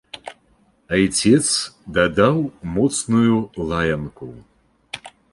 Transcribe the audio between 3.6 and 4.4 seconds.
лаянку.